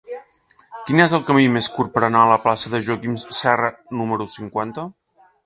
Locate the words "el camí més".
1.17-1.67